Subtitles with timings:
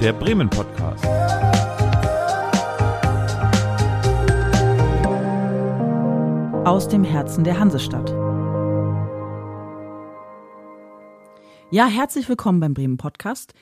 [0.00, 1.04] Der Bremen Podcast.
[6.64, 8.10] Aus dem Herzen der Hansestadt.
[11.72, 13.54] Ja, herzlich willkommen beim Bremen Podcast.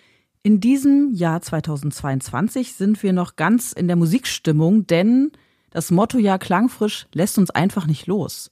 [0.42, 5.32] In diesem Jahr 2022 sind wir noch ganz in der Musikstimmung, denn
[5.70, 8.50] das Mottojahr Klangfrisch lässt uns einfach nicht los.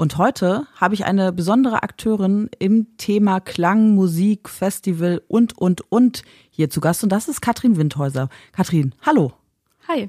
[0.00, 6.22] Und heute habe ich eine besondere Akteurin im Thema Klang, Musik, Festival und, und, und
[6.48, 7.02] hier zu Gast.
[7.02, 8.30] Und das ist Katrin Windhäuser.
[8.52, 9.34] Katrin, hallo.
[9.88, 10.08] Hi.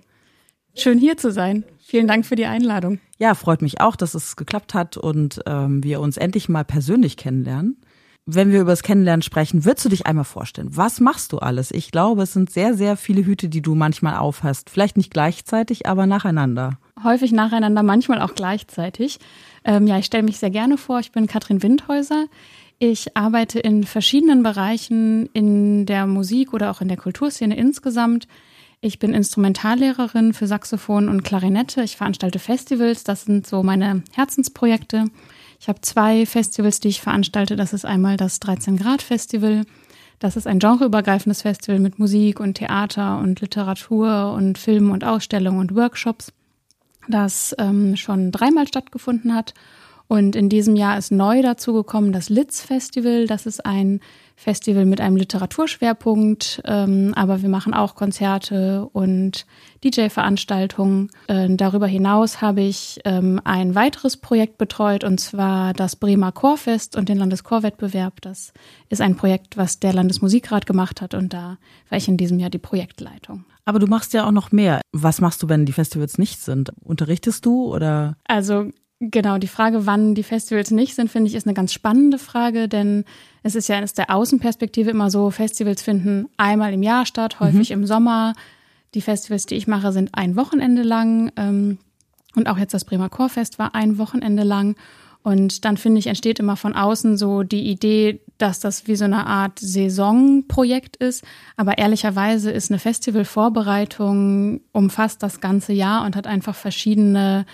[0.76, 1.66] Schön hier zu sein.
[1.78, 3.00] Vielen Dank für die Einladung.
[3.18, 7.18] Ja, freut mich auch, dass es geklappt hat und ähm, wir uns endlich mal persönlich
[7.18, 7.76] kennenlernen.
[8.26, 10.70] Wenn wir über das Kennenlernen sprechen, würdest du dich einmal vorstellen?
[10.72, 11.70] Was machst du alles?
[11.70, 14.70] Ich glaube, es sind sehr, sehr viele Hüte, die du manchmal aufhast.
[14.70, 16.80] Vielleicht nicht gleichzeitig, aber nacheinander.
[17.04, 19.20] Häufig nacheinander, manchmal auch gleichzeitig.
[19.64, 21.00] Ähm, ja, ich stelle mich sehr gerne vor.
[21.00, 22.26] Ich bin Katrin Windhäuser.
[22.80, 28.28] Ich arbeite in verschiedenen Bereichen in der Musik oder auch in der Kulturszene insgesamt.
[28.82, 31.84] Ich bin Instrumentallehrerin für Saxophon und Klarinette.
[31.84, 33.04] Ich veranstalte Festivals.
[33.04, 35.06] Das sind so meine Herzensprojekte.
[35.60, 37.56] Ich habe zwei Festivals, die ich veranstalte.
[37.56, 39.66] Das ist einmal das 13 Grad Festival.
[40.18, 45.60] Das ist ein genreübergreifendes Festival mit Musik und Theater und Literatur und Film und Ausstellungen
[45.60, 46.34] und Workshops
[47.08, 49.54] das ähm, schon dreimal stattgefunden hat.
[50.12, 53.28] Und in diesem Jahr ist neu dazugekommen das Litz Festival.
[53.28, 54.02] Das ist ein
[54.36, 59.46] Festival mit einem Literaturschwerpunkt, ähm, aber wir machen auch Konzerte und
[59.86, 61.12] DJ-Veranstaltungen.
[61.28, 66.98] Äh, darüber hinaus habe ich ähm, ein weiteres Projekt betreut und zwar das Bremer Chorfest
[66.98, 68.20] und den Landeschorwettbewerb.
[68.20, 68.52] Das
[68.90, 71.58] ist ein Projekt, was der Landesmusikrat gemacht hat und da
[71.90, 73.46] war ich in diesem Jahr die Projektleitung.
[73.66, 74.82] Aber du machst ja auch noch mehr.
[74.92, 76.72] Was machst du, wenn die Festivals nicht sind?
[76.84, 78.18] Unterrichtest du oder?
[78.26, 82.18] Also genau, die Frage, wann die Festivals nicht sind, finde ich, ist eine ganz spannende
[82.18, 83.04] Frage, denn
[83.44, 87.70] es ist ja aus der Außenperspektive immer so, Festivals finden einmal im Jahr statt, häufig
[87.70, 87.82] mhm.
[87.82, 88.34] im Sommer.
[88.94, 91.32] Die Festivals, die ich mache, sind ein Wochenende lang.
[91.36, 91.80] Ähm,
[92.36, 94.76] und auch jetzt das Bremer Chorfest war ein Wochenende lang.
[95.24, 99.06] Und dann finde ich, entsteht immer von außen so die Idee, dass das wie so
[99.06, 101.24] eine Art Saisonprojekt ist.
[101.58, 107.46] Aber ehrlicherweise ist eine Festivalvorbereitung umfasst das ganze Jahr und hat einfach verschiedene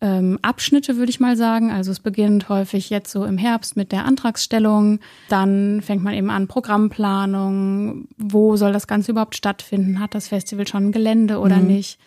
[0.00, 1.70] ähm, Abschnitte, würde ich mal sagen.
[1.70, 4.98] Also es beginnt häufig jetzt so im Herbst mit der Antragsstellung.
[5.28, 8.08] Dann fängt man eben an Programmplanung.
[8.16, 10.00] Wo soll das Ganze überhaupt stattfinden?
[10.00, 11.66] Hat das Festival schon ein Gelände oder mhm.
[11.66, 11.98] nicht?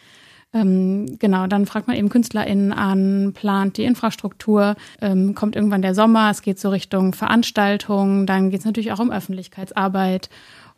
[0.56, 5.94] Ähm, genau, dann fragt man eben KünstlerInnen an, plant die Infrastruktur, ähm, kommt irgendwann der
[5.94, 10.30] Sommer, es geht so Richtung Veranstaltung, dann geht es natürlich auch um Öffentlichkeitsarbeit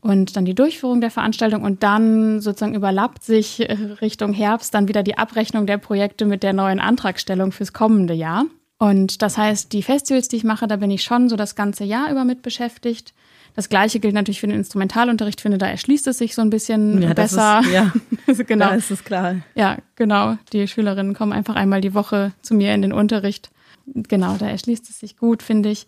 [0.02, 3.68] und dann die Durchführung der Veranstaltung und dann sozusagen überlappt sich
[4.02, 8.46] Richtung Herbst dann wieder die Abrechnung der Projekte mit der neuen Antragstellung fürs kommende Jahr.
[8.80, 11.84] Und das heißt, die Festivals, die ich mache, da bin ich schon so das ganze
[11.84, 13.14] Jahr über mit beschäftigt.
[13.58, 15.40] Das Gleiche gilt natürlich für den Instrumentalunterricht.
[15.40, 17.62] Ich finde, da erschließt es sich so ein bisschen ja, besser.
[17.64, 17.92] Ist, ja,
[18.28, 18.68] also genau.
[18.68, 19.38] Da ist es klar.
[19.56, 20.38] Ja, genau.
[20.54, 23.50] Die Schülerinnen kommen einfach einmal die Woche zu mir in den Unterricht.
[23.88, 25.88] Genau, da erschließt es sich gut, finde ich.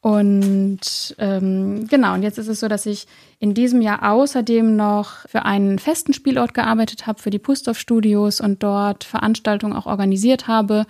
[0.00, 3.08] Und ähm, genau, und jetzt ist es so, dass ich
[3.40, 8.40] in diesem Jahr außerdem noch für einen festen Spielort gearbeitet habe, für die Pustow Studios
[8.40, 10.86] und dort Veranstaltungen auch organisiert habe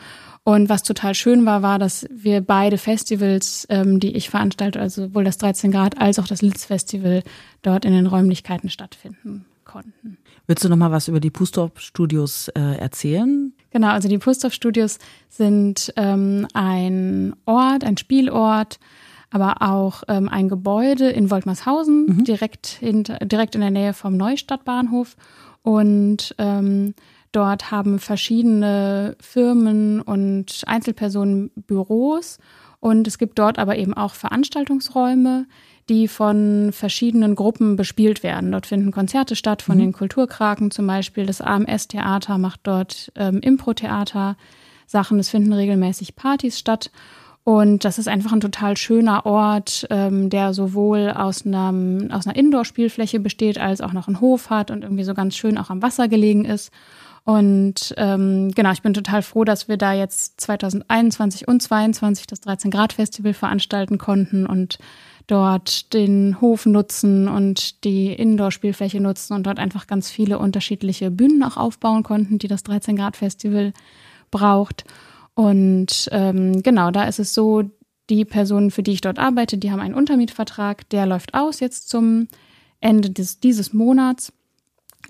[0.48, 5.02] und was total schön war, war, dass wir beide Festivals, ähm, die ich veranstalte, also
[5.02, 7.22] sowohl das 13 Grad als auch das Litz Festival,
[7.60, 10.16] dort in den Räumlichkeiten stattfinden konnten.
[10.46, 13.52] Willst du noch mal was über die Pustorf Studios äh, erzählen?
[13.72, 14.98] Genau, also die Pustorf Studios
[15.28, 18.78] sind ähm, ein Ort, ein Spielort,
[19.28, 22.24] aber auch ähm, ein Gebäude in Woltmarshausen, mhm.
[22.24, 25.14] direkt, in, direkt in der Nähe vom Neustadtbahnhof.
[25.60, 26.94] Und ähm,
[27.32, 32.38] Dort haben verschiedene Firmen und Einzelpersonen Büros
[32.80, 35.46] und es gibt dort aber eben auch Veranstaltungsräume,
[35.88, 38.52] die von verschiedenen Gruppen bespielt werden.
[38.52, 39.80] Dort finden Konzerte statt, von mhm.
[39.80, 41.26] den Kulturkraken zum Beispiel.
[41.26, 44.36] Das AMS-Theater macht dort ähm, Impro-Theater
[44.86, 45.18] Sachen.
[45.18, 46.90] Es finden regelmäßig Partys statt.
[47.42, 52.36] Und das ist einfach ein total schöner Ort, ähm, der sowohl aus, einem, aus einer
[52.36, 55.80] Indoor-Spielfläche besteht, als auch noch einen Hof hat und irgendwie so ganz schön auch am
[55.80, 56.70] Wasser gelegen ist.
[57.28, 62.40] Und ähm, genau, ich bin total froh, dass wir da jetzt 2021 und 2022 das
[62.40, 64.78] 13 Grad Festival veranstalten konnten und
[65.26, 71.42] dort den Hof nutzen und die Indoor-Spielfläche nutzen und dort einfach ganz viele unterschiedliche Bühnen
[71.42, 73.74] auch aufbauen konnten, die das 13 Grad Festival
[74.30, 74.84] braucht.
[75.34, 77.64] Und ähm, genau, da ist es so,
[78.08, 81.90] die Personen, für die ich dort arbeite, die haben einen Untermietvertrag, der läuft aus jetzt
[81.90, 82.28] zum
[82.80, 84.32] Ende des, dieses Monats.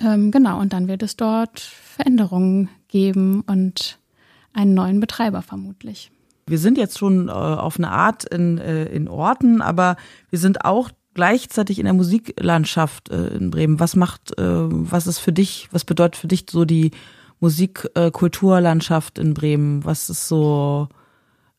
[0.01, 3.99] Ähm, genau, und dann wird es dort Veränderungen geben und
[4.53, 6.11] einen neuen Betreiber vermutlich.
[6.47, 9.97] Wir sind jetzt schon äh, auf eine Art in, äh, in Orten, aber
[10.31, 13.81] wir sind auch gleichzeitig in der Musiklandschaft äh, in Bremen.
[13.81, 16.93] Was macht, äh, was ist für dich, was bedeutet für dich so die
[17.41, 19.85] Musikkulturlandschaft äh, in Bremen?
[19.85, 20.89] Was ist so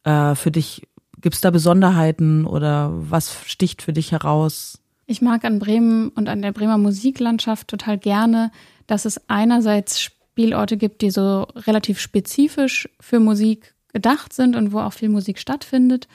[0.04, 0.88] äh, für dich,
[1.20, 4.80] gibt es da Besonderheiten oder was sticht für dich heraus?
[5.10, 8.52] Ich mag an Bremen und an der Bremer Musiklandschaft total gerne,
[8.86, 14.78] dass es einerseits Spielorte gibt, die so relativ spezifisch für Musik gedacht sind und wo
[14.82, 16.08] auch viel Musik stattfindet.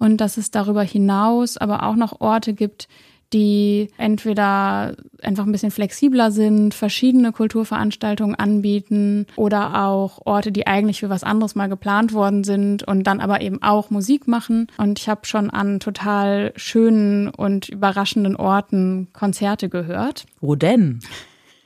[0.00, 2.88] Und dass es darüber hinaus aber auch noch Orte gibt,
[3.32, 11.00] die entweder einfach ein bisschen flexibler sind, verschiedene Kulturveranstaltungen anbieten oder auch Orte, die eigentlich
[11.00, 14.66] für was anderes mal geplant worden sind und dann aber eben auch Musik machen.
[14.78, 20.26] Und ich habe schon an total schönen und überraschenden Orten Konzerte gehört.
[20.40, 21.00] Wo denn?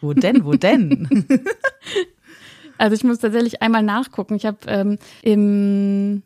[0.00, 0.44] Wo denn?
[0.44, 1.26] Wo denn?
[2.78, 4.34] also ich muss tatsächlich einmal nachgucken.
[4.34, 6.22] Ich habe ähm, im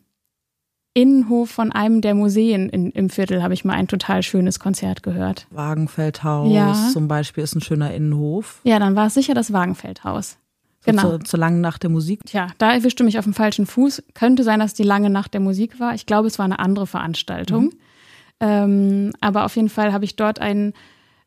[0.93, 5.03] Innenhof von einem der Museen in, im Viertel habe ich mal ein total schönes Konzert
[5.03, 5.47] gehört.
[5.49, 6.89] Wagenfeldhaus ja.
[6.91, 8.59] zum Beispiel ist ein schöner Innenhof.
[8.63, 10.37] Ja, dann war es sicher das Wagenfeldhaus.
[10.83, 11.01] So genau.
[11.03, 12.21] Zur, zur langen Nacht der Musik.
[12.25, 14.03] Tja, da erwischte mich auf dem falschen Fuß.
[14.13, 15.93] Könnte sein, dass die lange Nacht der Musik war.
[15.93, 17.65] Ich glaube, es war eine andere Veranstaltung.
[17.65, 17.73] Mhm.
[18.41, 20.73] Ähm, aber auf jeden Fall habe ich dort einen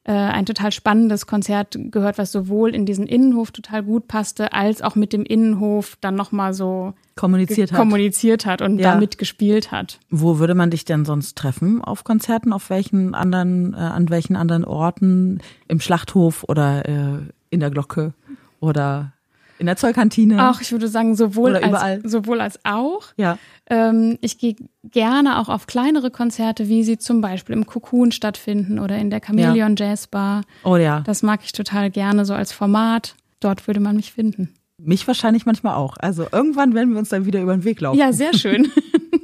[0.04, 4.82] äh, ein total spannendes Konzert gehört, was sowohl in diesen Innenhof total gut passte, als
[4.82, 7.78] auch mit dem Innenhof dann nochmal so kommuniziert hat.
[7.78, 8.92] kommuniziert hat und ja.
[8.92, 9.98] damit gespielt hat.
[10.10, 12.52] Wo würde man dich denn sonst treffen auf Konzerten?
[12.52, 15.40] Auf welchen anderen, äh, an welchen anderen Orten?
[15.68, 17.18] Im Schlachthof oder äh,
[17.48, 18.12] in der Glocke
[18.60, 19.13] oder
[19.58, 20.36] in der Zollkantine?
[20.38, 23.04] Ach, ich würde sagen, sowohl, als, sowohl als auch.
[23.16, 23.38] Ja.
[23.70, 28.78] Ähm, ich gehe gerne auch auf kleinere Konzerte, wie sie zum Beispiel im Cocoon stattfinden
[28.78, 29.86] oder in der Chameleon ja.
[29.86, 30.42] Jazz Bar.
[30.64, 31.00] Oh ja.
[31.00, 33.14] Das mag ich total gerne, so als Format.
[33.40, 34.54] Dort würde man mich finden.
[34.78, 35.96] Mich wahrscheinlich manchmal auch.
[35.98, 37.98] Also irgendwann werden wir uns dann wieder über den Weg laufen.
[37.98, 38.70] Ja, sehr schön.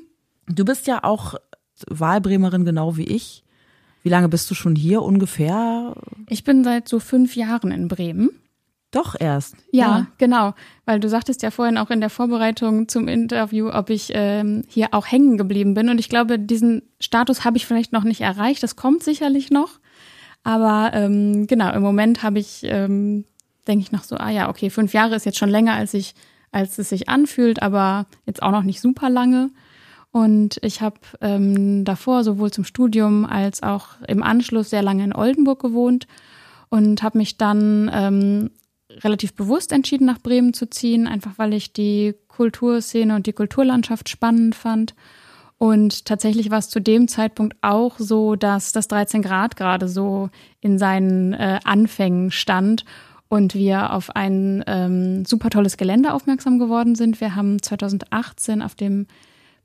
[0.46, 1.34] du bist ja auch
[1.88, 3.42] Wahlbremerin genau wie ich.
[4.02, 5.94] Wie lange bist du schon hier ungefähr?
[6.28, 8.30] Ich bin seit so fünf Jahren in Bremen.
[8.90, 9.54] Doch erst.
[9.70, 10.54] Ja, ja, genau.
[10.84, 14.88] Weil du sagtest ja vorhin auch in der Vorbereitung zum Interview, ob ich ähm, hier
[14.92, 15.88] auch hängen geblieben bin.
[15.88, 18.62] Und ich glaube, diesen Status habe ich vielleicht noch nicht erreicht.
[18.62, 19.78] Das kommt sicherlich noch.
[20.42, 23.24] Aber ähm, genau, im Moment habe ich, ähm,
[23.68, 26.14] denke ich noch so, ah ja, okay, fünf Jahre ist jetzt schon länger, als ich,
[26.50, 29.50] als es sich anfühlt, aber jetzt auch noch nicht super lange.
[30.12, 35.14] Und ich habe ähm, davor sowohl zum Studium als auch im Anschluss sehr lange in
[35.14, 36.08] Oldenburg gewohnt
[36.70, 38.50] und habe mich dann ähm,
[39.02, 44.08] relativ bewusst entschieden, nach Bremen zu ziehen, einfach weil ich die Kulturszene und die Kulturlandschaft
[44.08, 44.94] spannend fand.
[45.58, 50.30] Und tatsächlich war es zu dem Zeitpunkt auch so, dass das 13 Grad gerade so
[50.60, 52.84] in seinen äh, Anfängen stand
[53.28, 57.20] und wir auf ein ähm, super tolles Gelände aufmerksam geworden sind.
[57.20, 59.06] Wir haben 2018 auf dem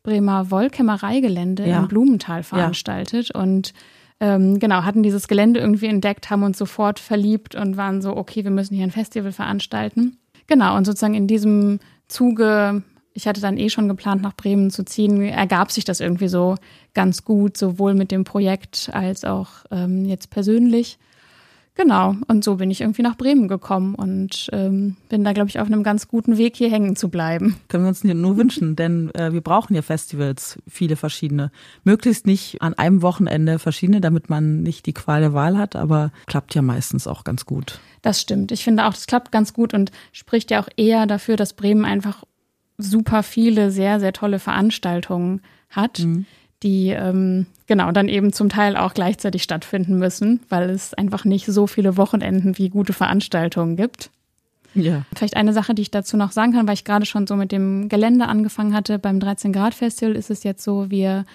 [0.03, 1.79] Bremer Wollkämmereigelände ja.
[1.79, 3.41] im Blumenthal veranstaltet ja.
[3.41, 3.73] und
[4.19, 8.43] ähm, genau, hatten dieses Gelände irgendwie entdeckt, haben uns sofort verliebt und waren so, okay,
[8.43, 10.17] wir müssen hier ein Festival veranstalten.
[10.47, 12.83] Genau, und sozusagen in diesem Zuge,
[13.13, 16.55] ich hatte dann eh schon geplant, nach Bremen zu ziehen, ergab sich das irgendwie so
[16.93, 20.97] ganz gut, sowohl mit dem Projekt als auch ähm, jetzt persönlich.
[21.75, 25.59] Genau, und so bin ich irgendwie nach Bremen gekommen und ähm, bin da, glaube ich,
[25.59, 27.57] auf einem ganz guten Weg, hier hängen zu bleiben.
[27.67, 31.51] Können wir uns nur wünschen, denn äh, wir brauchen ja Festivals, viele verschiedene.
[31.83, 36.11] Möglichst nicht an einem Wochenende verschiedene, damit man nicht die Qual der Wahl hat, aber
[36.27, 37.79] klappt ja meistens auch ganz gut.
[38.01, 38.53] Das stimmt.
[38.53, 41.83] Ich finde auch, das klappt ganz gut und spricht ja auch eher dafür, dass Bremen
[41.83, 42.23] einfach
[42.77, 45.99] super viele sehr, sehr tolle Veranstaltungen hat.
[45.99, 46.25] Mhm
[46.63, 51.45] die ähm, genau dann eben zum Teil auch gleichzeitig stattfinden müssen, weil es einfach nicht
[51.45, 54.09] so viele Wochenenden wie gute Veranstaltungen gibt.
[54.73, 55.03] Ja.
[55.15, 57.51] Vielleicht eine Sache, die ich dazu noch sagen kann, weil ich gerade schon so mit
[57.51, 58.99] dem Gelände angefangen hatte.
[58.99, 61.25] Beim 13 Grad Festival ist es jetzt so, wir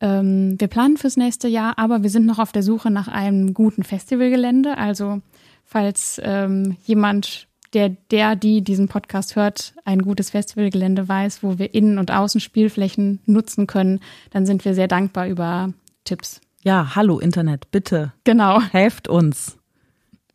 [0.00, 3.54] ähm, wir planen fürs nächste Jahr, aber wir sind noch auf der Suche nach einem
[3.54, 4.78] guten Festivalgelände.
[4.78, 5.20] Also
[5.64, 11.74] falls ähm, jemand der, der, die diesen Podcast hört, ein gutes Festivalgelände weiß, wo wir
[11.74, 14.00] Innen- und Außenspielflächen nutzen können,
[14.30, 15.72] dann sind wir sehr dankbar über
[16.04, 16.40] Tipps.
[16.62, 18.12] Ja, hallo Internet, bitte.
[18.24, 18.60] Genau.
[18.60, 19.56] Helft uns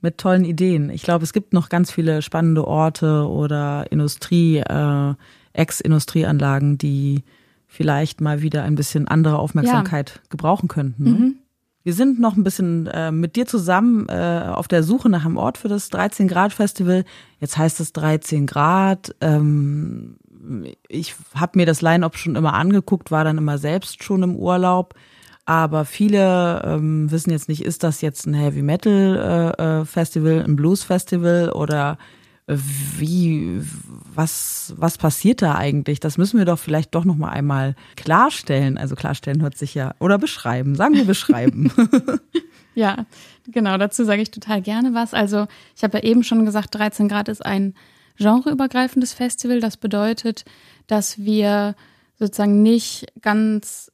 [0.01, 0.89] mit tollen Ideen.
[0.89, 5.13] Ich glaube, es gibt noch ganz viele spannende Orte oder Industrie, äh,
[5.53, 7.23] Ex-Industrieanlagen, die
[7.67, 10.21] vielleicht mal wieder ein bisschen andere Aufmerksamkeit ja.
[10.29, 11.03] gebrauchen könnten.
[11.03, 11.09] Ne?
[11.09, 11.35] Mhm.
[11.85, 15.37] Wir sind noch ein bisschen äh, mit dir zusammen äh, auf der Suche nach einem
[15.37, 17.05] Ort für das 13 Grad Festival.
[17.39, 19.13] Jetzt heißt es 13 Grad.
[19.21, 20.15] Ähm,
[20.87, 24.95] ich habe mir das Line-up schon immer angeguckt, war dann immer selbst schon im Urlaub.
[25.45, 30.43] Aber viele ähm, wissen jetzt nicht, ist das jetzt ein Heavy Metal äh, äh Festival,
[30.43, 31.99] ein Blues Festival oder
[32.47, 33.59] wie,
[34.13, 35.99] was, was passiert da eigentlich?
[35.99, 38.77] Das müssen wir doch vielleicht doch noch mal einmal klarstellen.
[38.77, 40.75] Also klarstellen hört sich ja, oder beschreiben.
[40.75, 41.71] Sagen wir beschreiben.
[42.75, 43.05] ja,
[43.47, 43.77] genau.
[43.77, 45.15] Dazu sage ich total gerne was.
[45.15, 47.73] Also ich habe ja eben schon gesagt, 13 Grad ist ein
[48.17, 49.59] genreübergreifendes Festival.
[49.59, 50.45] Das bedeutet,
[50.85, 51.75] dass wir
[52.19, 53.91] sozusagen nicht ganz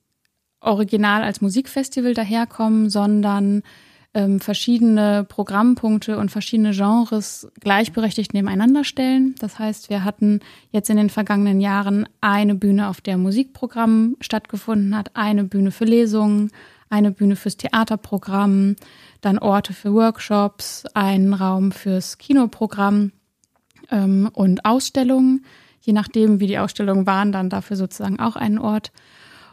[0.60, 3.64] original als Musikfestival daherkommen, sondern
[4.14, 9.36] ähm, verschiedene Programmpunkte und verschiedene Genres gleichberechtigt nebeneinander stellen.
[9.40, 10.42] Das heißt, wir hatten
[10.72, 15.86] jetzt in den vergangenen Jahren eine Bühne, auf der Musikprogramm stattgefunden hat, eine Bühne für
[15.86, 16.52] Lesungen,
[16.90, 18.76] eine Bühne fürs Theaterprogramm,
[19.22, 23.14] dann Orte für Workshops, einen Raum fürs Kinoprogramm
[23.90, 25.46] ähm, und Ausstellungen.
[25.80, 28.92] Je nachdem, wie die Ausstellungen waren, dann dafür sozusagen auch einen Ort.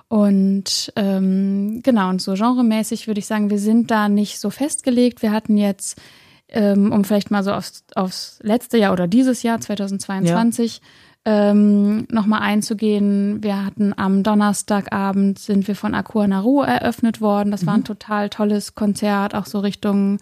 [0.08, 5.20] Und ähm, genau, und so genremäßig würde ich sagen, wir sind da nicht so festgelegt.
[5.20, 6.00] Wir hatten jetzt,
[6.48, 10.80] ähm, um vielleicht mal so aufs, aufs letzte Jahr oder dieses Jahr, 2022,
[11.26, 11.50] ja.
[11.50, 13.42] ähm, nochmal einzugehen.
[13.42, 17.50] Wir hatten am Donnerstagabend sind wir von Aqua Naru eröffnet worden.
[17.50, 17.66] Das mhm.
[17.66, 17.84] war ein mhm.
[17.84, 20.20] total tolles Konzert, auch so Richtung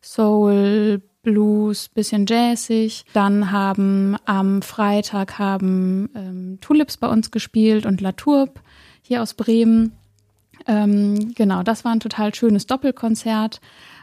[0.00, 3.04] Soul, Blues, bisschen jazzig.
[3.14, 8.60] Dann haben am Freitag haben ähm, Tulips bei uns gespielt und La Tourbe
[9.06, 9.92] hier aus Bremen.
[10.66, 13.60] Ähm, genau, das war ein total schönes Doppelkonzert.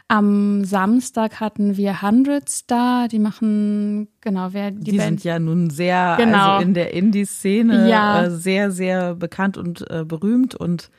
[0.08, 5.38] Am Samstag hatten wir Hundreds da, die machen, genau, wer die, die Band, sind ja
[5.38, 6.52] nun sehr, genau.
[6.52, 8.24] also in der Indie-Szene ja.
[8.24, 10.90] äh, sehr, sehr bekannt und äh, berühmt und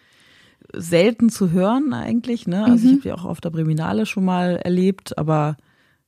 [0.76, 2.66] selten zu hören eigentlich, ne?
[2.66, 2.86] Also mhm.
[2.86, 5.58] ich habe die auch auf der Breminale schon mal erlebt, aber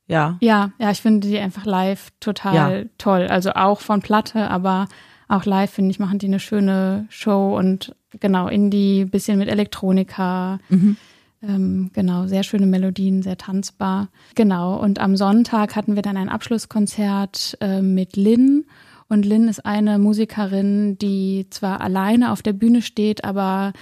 [0.08, 0.36] ja.
[0.40, 2.84] Ja, ja, ich finde die einfach live total ja.
[2.98, 3.26] toll.
[3.28, 4.88] Also auch von Platte, aber
[5.28, 10.58] auch live, finde ich, machen die eine schöne Show und genau, Indie, bisschen mit Elektronika.
[10.68, 10.96] Mhm.
[11.42, 14.08] Ähm, genau, sehr schöne Melodien, sehr tanzbar.
[14.34, 18.64] Genau, und am Sonntag hatten wir dann ein Abschlusskonzert äh, mit Lynn.
[19.08, 23.72] Und Lynn ist eine Musikerin, die zwar alleine auf der Bühne steht, aber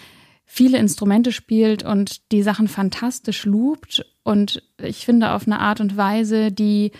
[0.44, 4.04] viele Instrumente spielt und die Sachen fantastisch loopt.
[4.22, 6.92] Und ich finde auf eine Art und Weise, die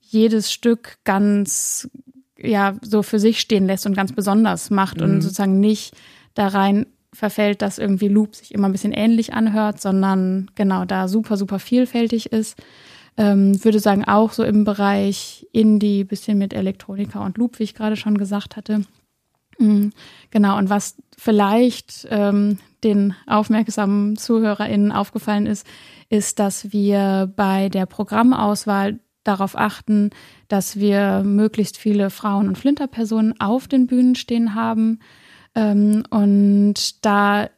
[0.00, 1.90] jedes Stück ganz
[2.44, 5.04] ja so für sich stehen lässt und ganz besonders macht mhm.
[5.04, 5.94] und sozusagen nicht
[6.34, 11.08] da rein verfällt, dass irgendwie Loop sich immer ein bisschen ähnlich anhört, sondern genau da
[11.08, 12.58] super, super vielfältig ist.
[13.16, 17.74] Ähm, würde sagen, auch so im Bereich Indie, bisschen mit Elektronika und Loop, wie ich
[17.74, 18.82] gerade schon gesagt hatte.
[19.58, 19.92] Mhm.
[20.30, 25.66] Genau, und was vielleicht ähm, den aufmerksamen ZuhörerInnen aufgefallen ist,
[26.08, 30.10] ist, dass wir bei der Programmauswahl darauf achten,
[30.48, 35.00] dass wir möglichst viele Frauen- und Flinterpersonen auf den Bühnen stehen haben.
[35.54, 37.48] Ähm, und da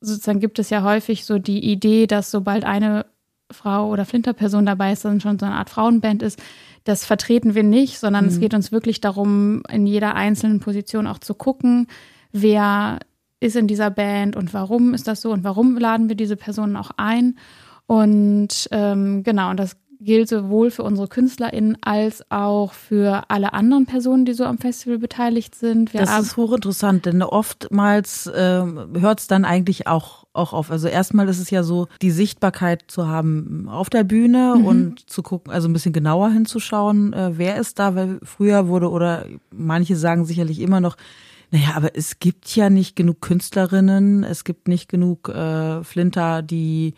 [0.00, 3.06] sozusagen gibt es ja häufig so die Idee, dass sobald eine
[3.50, 6.40] Frau oder Flinterperson dabei ist, dann schon so eine Art Frauenband ist.
[6.84, 8.30] Das vertreten wir nicht, sondern mhm.
[8.30, 11.86] es geht uns wirklich darum, in jeder einzelnen Position auch zu gucken,
[12.32, 12.98] wer
[13.40, 16.76] ist in dieser Band und warum ist das so und warum laden wir diese Personen
[16.76, 17.36] auch ein.
[17.86, 23.86] Und ähm, genau, und das gilt sowohl für unsere KünstlerInnen als auch für alle anderen
[23.86, 25.92] Personen, die so am Festival beteiligt sind.
[25.92, 28.62] Wir das ist hochinteressant, denn oftmals äh,
[28.98, 30.70] hört es dann eigentlich auch, auch auf.
[30.70, 34.66] Also erstmal ist es ja so, die Sichtbarkeit zu haben auf der Bühne mhm.
[34.66, 38.90] und zu gucken, also ein bisschen genauer hinzuschauen, äh, wer ist da, weil früher wurde
[38.90, 40.96] oder manche sagen sicherlich immer noch,
[41.50, 46.94] naja, aber es gibt ja nicht genug Künstlerinnen, es gibt nicht genug äh, Flinter, die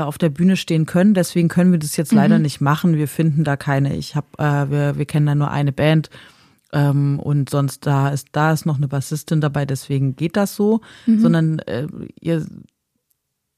[0.00, 1.14] auf der Bühne stehen können.
[1.14, 2.18] Deswegen können wir das jetzt mhm.
[2.18, 2.96] leider nicht machen.
[2.96, 3.96] Wir finden da keine.
[3.96, 6.10] Ich habe, äh, wir, wir kennen da nur eine Band.
[6.72, 10.80] Ähm, und sonst da ist da ist noch eine Bassistin dabei, deswegen geht das so,
[11.06, 11.20] mhm.
[11.20, 11.86] sondern äh,
[12.20, 12.44] ihr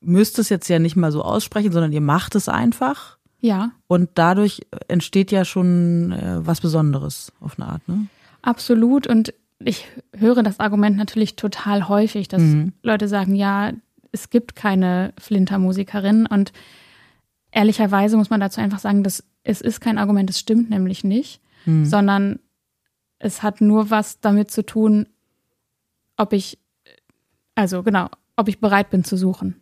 [0.00, 3.18] müsst es jetzt ja nicht mal so aussprechen, sondern ihr macht es einfach.
[3.40, 3.70] Ja.
[3.86, 8.06] Und dadurch entsteht ja schon äh, was Besonderes auf eine Art, ne?
[8.42, 9.06] Absolut.
[9.06, 12.72] Und ich höre das Argument natürlich total häufig, dass mhm.
[12.82, 13.72] Leute sagen, ja,
[14.12, 16.52] es gibt keine Flintermusikerin und
[17.50, 21.40] ehrlicherweise muss man dazu einfach sagen, dass es ist kein Argument, es stimmt nämlich nicht,
[21.64, 21.84] hm.
[21.84, 22.38] sondern
[23.18, 25.08] es hat nur was damit zu tun,
[26.16, 26.58] ob ich,
[27.54, 29.60] also genau, ob ich bereit bin zu suchen.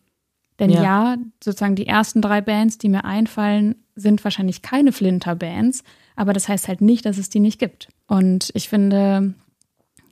[0.59, 0.83] Denn ja.
[0.83, 5.85] ja, sozusagen die ersten drei Bands, die mir einfallen, sind wahrscheinlich keine Flinter-Bands,
[6.17, 7.88] aber das heißt halt nicht, dass es die nicht gibt.
[8.07, 9.35] Und ich finde,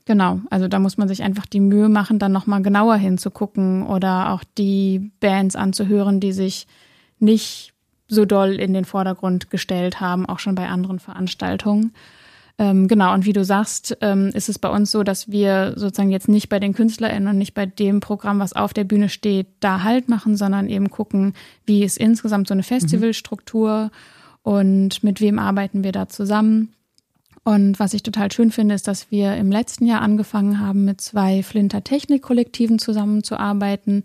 [0.07, 4.33] Genau, also da muss man sich einfach die Mühe machen, dann nochmal genauer hinzugucken oder
[4.33, 6.67] auch die Bands anzuhören, die sich
[7.19, 7.73] nicht
[8.07, 11.95] so doll in den Vordergrund gestellt haben, auch schon bei anderen Veranstaltungen.
[12.59, 16.11] Ähm, genau, und wie du sagst, ähm, ist es bei uns so, dass wir sozusagen
[16.11, 19.49] jetzt nicht bei den KünstlerInnen und nicht bei dem Programm, was auf der Bühne steht,
[19.61, 21.33] da Halt machen, sondern eben gucken,
[21.65, 23.85] wie ist insgesamt so eine Festivalstruktur.
[23.85, 23.91] Mhm
[24.45, 26.75] und mit wem arbeiten wir da zusammen.
[27.45, 31.03] Und was ich total schön finde, ist, dass wir im letzten Jahr angefangen haben, mit
[31.03, 34.05] zwei Flinter Technik-Kollektiven zusammenzuarbeiten,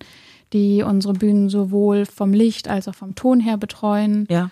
[0.51, 4.27] die unsere Bühnen sowohl vom Licht als auch vom Ton her betreuen.
[4.29, 4.51] Ja.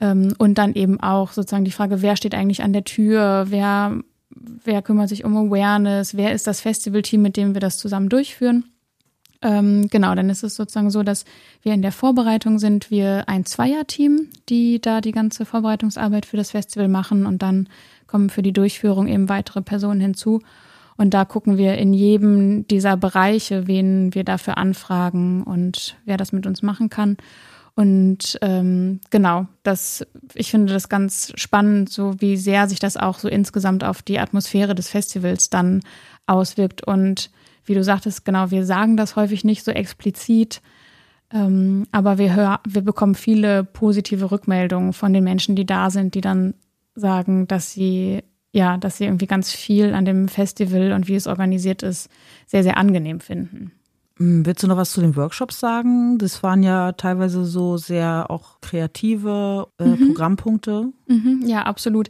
[0.00, 3.98] Ähm, und dann eben auch sozusagen die Frage, wer steht eigentlich an der Tür, wer,
[4.30, 8.64] wer kümmert sich um Awareness, wer ist das Festivalteam, mit dem wir das zusammen durchführen.
[9.40, 11.24] Ähm, genau, dann ist es sozusagen so, dass
[11.62, 16.50] wir in der Vorbereitung sind, wir ein Zweierteam, die da die ganze Vorbereitungsarbeit für das
[16.50, 17.68] Festival machen und dann
[18.08, 20.40] kommen für die Durchführung eben weitere Personen hinzu.
[20.96, 26.32] Und da gucken wir in jedem dieser Bereiche, wen wir dafür anfragen und wer das
[26.32, 27.16] mit uns machen kann.
[27.76, 30.04] Und ähm, genau, das,
[30.34, 34.18] ich finde das ganz spannend, so wie sehr sich das auch so insgesamt auf die
[34.18, 35.82] Atmosphäre des Festivals dann
[36.26, 36.84] auswirkt.
[36.84, 37.30] Und
[37.68, 40.60] wie du sagtest, genau, wir sagen das häufig nicht so explizit,
[41.32, 46.14] ähm, aber wir, hör, wir bekommen viele positive Rückmeldungen von den Menschen, die da sind,
[46.14, 46.54] die dann
[46.94, 48.22] sagen, dass sie
[48.52, 52.08] ja, dass sie irgendwie ganz viel an dem Festival und wie es organisiert ist,
[52.46, 53.72] sehr, sehr angenehm finden.
[54.16, 56.18] Hm, willst du noch was zu den Workshops sagen?
[56.18, 60.08] Das waren ja teilweise so sehr auch kreative äh, mhm.
[60.08, 60.92] Programmpunkte.
[61.06, 62.08] Mhm, ja, absolut.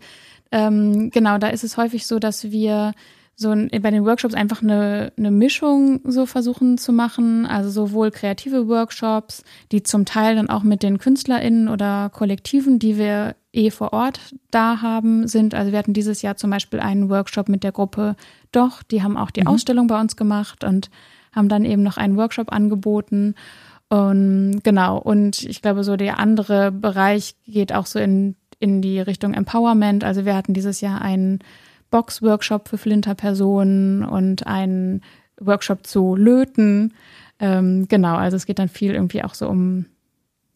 [0.51, 2.93] Ähm, genau, da ist es häufig so, dass wir
[3.41, 7.47] so ein, bei den Workshops einfach eine, eine Mischung so versuchen zu machen.
[7.47, 12.99] Also sowohl kreative Workshops, die zum Teil dann auch mit den KünstlerInnen oder Kollektiven, die
[12.99, 15.55] wir eh vor Ort da haben, sind.
[15.55, 18.17] Also wir hatten dieses Jahr zum Beispiel einen Workshop mit der Gruppe
[18.51, 19.47] Doch, die haben auch die mhm.
[19.47, 20.91] Ausstellung bei uns gemacht und
[21.33, 23.37] haben dann eben noch einen Workshop angeboten.
[23.89, 28.99] Und genau, und ich glaube, so der andere Bereich geht auch so in, in die
[28.99, 30.03] Richtung Empowerment.
[30.03, 31.39] Also wir hatten dieses Jahr einen
[31.91, 35.03] Box-Workshop für Flinterpersonen und einen
[35.41, 36.95] Workshop zu Löten.
[37.39, 39.87] Ähm, genau, also es geht dann viel irgendwie auch so um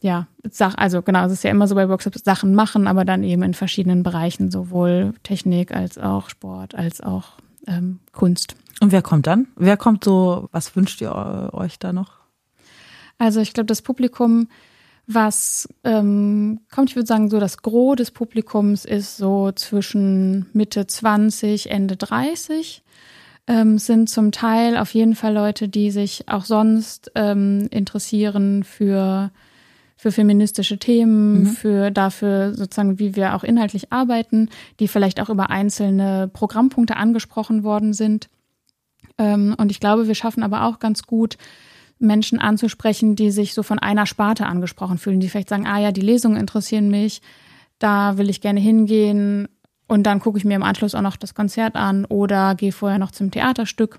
[0.02, 3.22] ja, Sach, also genau, es ist ja immer so bei Workshops Sachen machen, aber dann
[3.22, 8.56] eben in verschiedenen Bereichen, sowohl Technik als auch Sport, als auch ähm, Kunst.
[8.80, 9.46] Und wer kommt dann?
[9.54, 12.14] Wer kommt so, was wünscht ihr euch da noch?
[13.18, 14.48] Also ich glaube, das Publikum,
[15.06, 20.86] was ähm, kommt, ich würde sagen, so das Gros des Publikums ist so zwischen Mitte
[20.86, 22.82] 20, Ende 30.
[23.48, 29.32] Ähm, sind zum Teil auf jeden Fall Leute, die sich auch sonst ähm, interessieren für
[30.02, 31.46] für feministische Themen, mhm.
[31.46, 34.48] für dafür sozusagen, wie wir auch inhaltlich arbeiten,
[34.80, 38.28] die vielleicht auch über einzelne Programmpunkte angesprochen worden sind.
[39.16, 41.38] Ähm, und ich glaube, wir schaffen aber auch ganz gut,
[42.02, 45.92] Menschen anzusprechen, die sich so von einer Sparte angesprochen fühlen, die vielleicht sagen, ah ja,
[45.92, 47.22] die Lesungen interessieren mich,
[47.78, 49.48] da will ich gerne hingehen
[49.88, 52.98] und dann gucke ich mir im Anschluss auch noch das Konzert an oder gehe vorher
[52.98, 53.98] noch zum Theaterstück.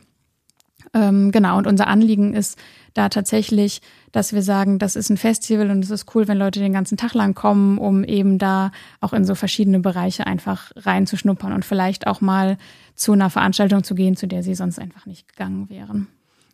[0.93, 2.57] Ähm, genau, und unser Anliegen ist
[2.93, 6.59] da tatsächlich, dass wir sagen, das ist ein Festival und es ist cool, wenn Leute
[6.59, 11.53] den ganzen Tag lang kommen, um eben da auch in so verschiedene Bereiche einfach reinzuschnuppern
[11.53, 12.57] und vielleicht auch mal
[12.95, 16.07] zu einer Veranstaltung zu gehen, zu der sie sonst einfach nicht gegangen wären.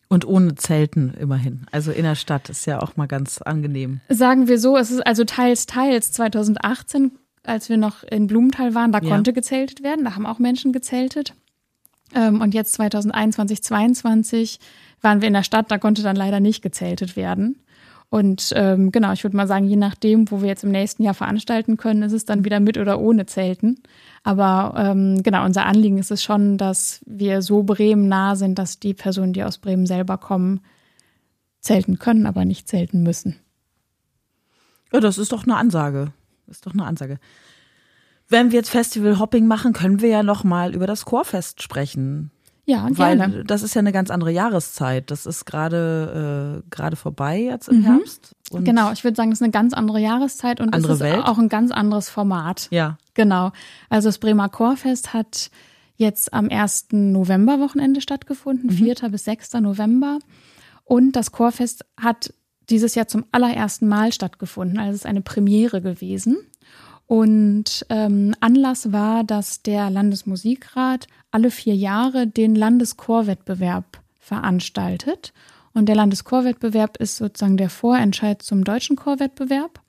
[0.10, 1.68] Und ohne Zelten immerhin.
[1.72, 4.02] Also in der Stadt ist ja auch mal ganz angenehm.
[4.10, 6.12] Sagen wir so, es ist also teils, teils.
[6.12, 7.12] 2018,
[7.44, 9.08] als wir noch in Blumenthal waren, da ja.
[9.08, 10.06] konnte gezeltet werden.
[10.06, 11.36] Da haben auch Menschen gezeltet.
[12.16, 14.60] Ähm, und jetzt 2021, 2022
[15.02, 17.60] waren wir in der Stadt, da konnte dann leider nicht gezeltet werden.
[18.10, 21.14] Und ähm, genau, ich würde mal sagen, je nachdem, wo wir jetzt im nächsten Jahr
[21.14, 23.82] veranstalten können, ist es dann wieder mit oder ohne Zelten.
[24.24, 28.80] Aber ähm, genau, unser Anliegen ist es schon, dass wir so Bremen nah sind, dass
[28.80, 30.62] die Personen, die aus Bremen selber kommen,
[31.62, 33.36] zelten können, aber nicht zelten müssen.
[34.92, 36.12] Ja, das ist doch eine Ansage.
[36.48, 37.20] Das ist doch eine Ansage.
[38.28, 42.32] Wenn wir jetzt Festival Hopping machen, können wir ja noch mal über das Chorfest sprechen.
[42.70, 43.44] Ja, Weil gerne.
[43.46, 45.10] das ist ja eine ganz andere Jahreszeit.
[45.10, 47.86] Das ist gerade äh, gerade vorbei jetzt im mhm.
[47.86, 48.36] Herbst.
[48.52, 51.26] Genau, ich würde sagen, das ist eine ganz andere Jahreszeit und andere es ist Welt.
[51.26, 52.68] auch ein ganz anderes Format.
[52.70, 53.00] Ja.
[53.16, 53.52] Genau.
[53.90, 55.50] Also das Bremer Chorfest hat
[55.96, 56.90] jetzt am 1.
[56.92, 58.74] November-Wochenende stattgefunden, mhm.
[58.74, 58.96] 4.
[59.10, 59.54] bis 6.
[59.54, 60.20] November.
[60.84, 62.32] Und das Chorfest hat
[62.70, 64.78] dieses Jahr zum allerersten Mal stattgefunden.
[64.78, 66.38] Also es ist eine Premiere gewesen.
[67.10, 75.34] Und ähm, Anlass war, dass der Landesmusikrat alle vier Jahre den Landeschorwettbewerb veranstaltet.
[75.74, 79.80] Und der Landeschorwettbewerb ist sozusagen der Vorentscheid zum deutschen Chorwettbewerb.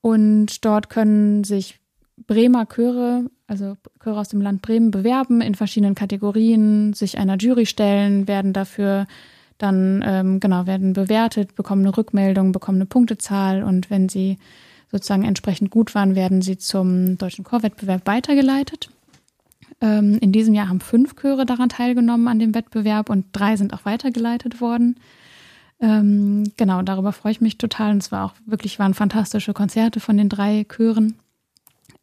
[0.00, 1.80] Und dort können sich
[2.26, 7.66] Bremer Chöre, also Chöre aus dem Land Bremen, bewerben in verschiedenen Kategorien, sich einer Jury
[7.66, 9.06] stellen, werden dafür
[9.58, 14.38] dann ähm, genau werden bewertet, bekommen eine Rückmeldung, bekommen eine Punktezahl und wenn sie
[14.94, 18.90] sozusagen entsprechend gut waren, werden sie zum deutschen Chorwettbewerb weitergeleitet.
[19.80, 23.74] Ähm, in diesem Jahr haben fünf Chöre daran teilgenommen an dem Wettbewerb und drei sind
[23.74, 25.00] auch weitergeleitet worden.
[25.80, 27.90] Ähm, genau, darüber freue ich mich total.
[27.90, 31.16] Und es war auch wirklich waren fantastische Konzerte von den drei Chören.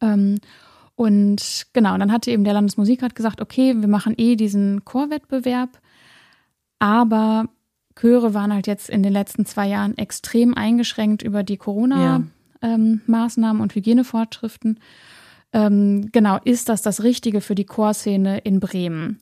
[0.02, 0.38] Ähm,
[0.94, 5.70] und genau, dann hatte eben der Landesmusikrat gesagt, okay, wir machen eh diesen Chorwettbewerb,
[6.78, 7.46] aber
[7.98, 12.41] Chöre waren halt jetzt in den letzten zwei Jahren extrem eingeschränkt über die Corona-Maßnahmen ja.
[12.62, 13.02] Ähm,
[13.60, 14.78] und Hygienevorschriften.
[15.52, 19.18] Ähm, genau, ist das das Richtige für die Chorszene in Bremen?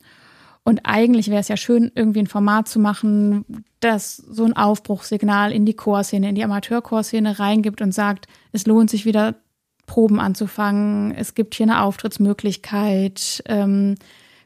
[0.63, 3.45] Und eigentlich wäre es ja schön, irgendwie ein Format zu machen,
[3.79, 8.89] das so ein Aufbruchssignal in die Chorszene, in die Amateurchorszene reingibt und sagt, es lohnt
[8.89, 9.35] sich wieder
[9.87, 13.95] Proben anzufangen, es gibt hier eine Auftrittsmöglichkeit, ähm,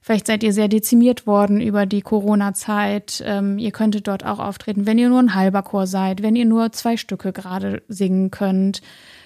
[0.05, 4.85] vielleicht seid ihr sehr dezimiert worden über die Corona-Zeit, ähm, ihr könntet dort auch auftreten,
[4.85, 8.83] wenn ihr nur ein halber Chor seid, wenn ihr nur zwei Stücke gerade singen könnt.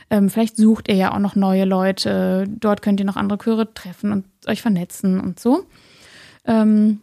[0.09, 3.73] Ähm, vielleicht sucht ihr ja auch noch neue Leute, dort könnt ihr noch andere Chöre
[3.73, 5.65] treffen und euch vernetzen und so.
[6.45, 7.01] Ähm,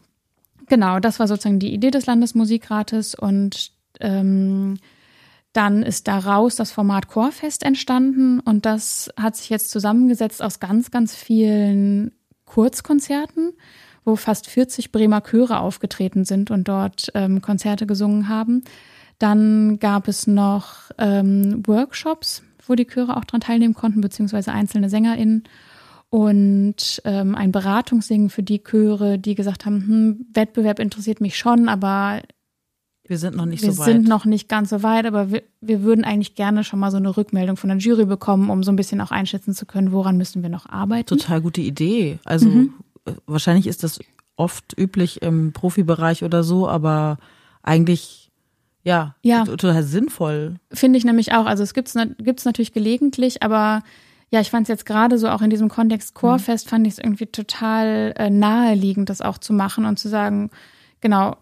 [0.68, 4.78] genau, das war sozusagen die Idee des Landesmusikrates und ähm,
[5.52, 10.90] dann ist daraus das Format Chorfest entstanden und das hat sich jetzt zusammengesetzt aus ganz,
[10.90, 12.12] ganz vielen
[12.46, 13.52] Kurzkonzerten,
[14.04, 18.64] wo fast 40 Bremer Chöre aufgetreten sind und dort ähm, Konzerte gesungen haben.
[19.18, 24.88] Dann gab es noch ähm, Workshops, wo die Chöre auch daran teilnehmen konnten, beziehungsweise einzelne
[24.88, 25.44] SängerInnen
[26.08, 31.68] und ähm, ein Beratungssingen für die Chöre, die gesagt haben, hm, Wettbewerb interessiert mich schon,
[31.68, 32.22] aber
[33.08, 33.86] wir sind noch nicht wir so weit.
[33.86, 36.90] Wir sind noch nicht ganz so weit, aber wir, wir würden eigentlich gerne schon mal
[36.90, 39.92] so eine Rückmeldung von der Jury bekommen, um so ein bisschen auch einschätzen zu können,
[39.92, 41.06] woran müssen wir noch arbeiten.
[41.06, 42.18] Total gute Idee.
[42.24, 42.74] Also mhm.
[43.06, 44.00] Äh, wahrscheinlich ist das
[44.36, 47.18] oft üblich im Profibereich oder so, aber
[47.62, 48.30] eigentlich
[48.82, 49.44] ja, ja.
[49.44, 50.56] total sinnvoll.
[50.72, 51.46] Finde ich nämlich auch.
[51.46, 53.82] Also es gibt es gibt's natürlich gelegentlich, aber
[54.30, 56.70] ja, ich fand es jetzt gerade so auch in diesem Kontext Chorfest, mhm.
[56.70, 60.50] fand ich es irgendwie total äh, naheliegend, das auch zu machen und zu sagen,
[61.00, 61.36] genau,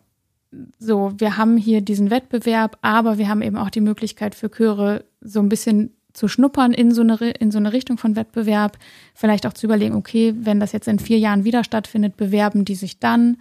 [0.78, 5.04] so, wir haben hier diesen Wettbewerb, aber wir haben eben auch die Möglichkeit für Chöre
[5.20, 8.78] so ein bisschen zu schnuppern in so eine, in so eine Richtung von Wettbewerb,
[9.14, 12.76] vielleicht auch zu überlegen, okay, wenn das jetzt in vier Jahren wieder stattfindet, bewerben die
[12.76, 13.36] sich dann.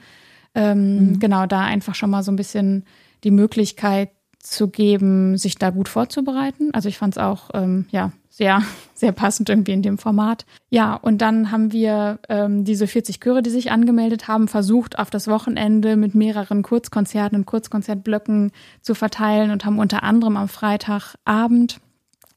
[0.55, 1.19] Ähm, mhm.
[1.19, 2.85] Genau, da einfach schon mal so ein bisschen
[3.23, 6.73] die Möglichkeit zu geben, sich da gut vorzubereiten.
[6.73, 8.63] Also ich fand es auch, ähm, ja, sehr,
[8.95, 10.45] sehr passend irgendwie in dem Format.
[10.69, 15.09] Ja, und dann haben wir ähm, diese 40 Chöre, die sich angemeldet haben, versucht, auf
[15.09, 21.79] das Wochenende mit mehreren Kurzkonzerten und Kurzkonzertblöcken zu verteilen und haben unter anderem am Freitagabend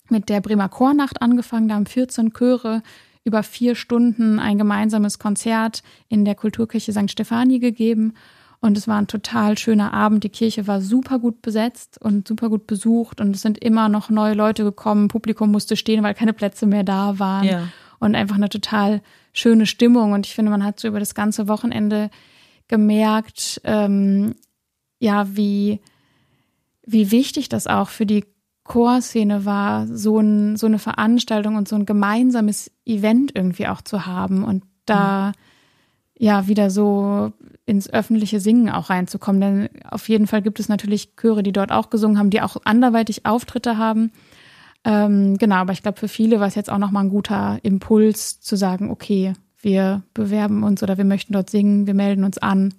[0.09, 1.69] mit der Bremer Chornacht angefangen.
[1.69, 2.83] Da haben 14 Chöre
[3.25, 7.11] über vier Stunden ein gemeinsames Konzert in der Kulturkirche St.
[7.11, 8.15] Stefanie gegeben.
[8.67, 10.25] Und es war ein total schöner Abend.
[10.25, 13.21] Die Kirche war super gut besetzt und super gut besucht.
[13.21, 15.09] Und es sind immer noch neue Leute gekommen.
[15.09, 17.45] Publikum musste stehen, weil keine Plätze mehr da waren.
[17.45, 17.69] Ja.
[17.99, 19.01] Und einfach eine total
[19.33, 20.13] schöne Stimmung.
[20.13, 22.11] Und ich finde, man hat so über das ganze Wochenende
[22.69, 24.35] gemerkt, ähm,
[24.99, 25.81] ja, wie,
[26.85, 28.25] wie wichtig das auch für die
[28.65, 34.07] Chorszene war, so, ein, so eine Veranstaltung und so ein gemeinsames Event irgendwie auch zu
[34.07, 34.45] haben.
[34.45, 35.29] Und da.
[35.29, 35.33] Mhm
[36.19, 37.33] ja wieder so
[37.67, 39.41] ins öffentliche Singen auch reinzukommen.
[39.41, 42.57] Denn auf jeden Fall gibt es natürlich Chöre, die dort auch gesungen haben, die auch
[42.65, 44.13] anderweitig Auftritte haben.
[44.85, 48.41] Ähm, genau, aber ich glaube, für viele war es jetzt auch nochmal ein guter Impuls
[48.41, 52.75] zu sagen, okay, wir bewerben uns oder wir möchten dort singen, wir melden uns an.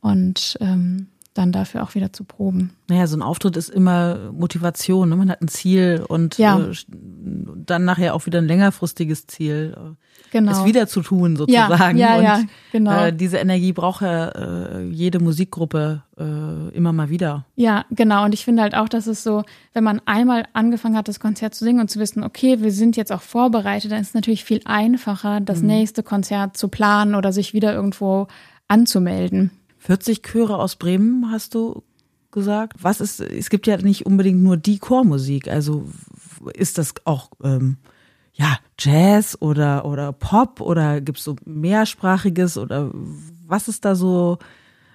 [0.00, 2.72] Und ähm, dann dafür auch wieder zu proben.
[2.88, 5.08] Naja, so ein Auftritt ist immer Motivation.
[5.08, 5.16] Ne?
[5.16, 6.58] Man hat ein Ziel und ja.
[6.58, 10.52] äh, dann nachher auch wieder ein längerfristiges Ziel, äh, genau.
[10.52, 11.98] es wieder zu tun sozusagen.
[11.98, 12.40] Ja, ja, und, ja
[12.72, 13.04] genau.
[13.04, 17.44] Äh, diese Energie braucht ja äh, jede Musikgruppe äh, immer mal wieder.
[17.56, 18.24] Ja, genau.
[18.24, 19.44] Und ich finde halt auch, dass es so,
[19.74, 22.96] wenn man einmal angefangen hat, das Konzert zu singen und zu wissen, okay, wir sind
[22.96, 25.66] jetzt auch vorbereitet, dann ist es natürlich viel einfacher, das mhm.
[25.66, 28.28] nächste Konzert zu planen oder sich wieder irgendwo
[28.68, 29.50] anzumelden.
[29.86, 31.84] 40 Chöre aus Bremen, hast du
[32.32, 32.74] gesagt.
[32.82, 35.46] Was ist, es gibt ja nicht unbedingt nur die Chormusik.
[35.46, 35.86] Also
[36.54, 37.76] ist das auch, ähm,
[38.34, 42.90] ja, Jazz oder, oder Pop oder gibt es so mehrsprachiges oder
[43.46, 44.38] was ist da so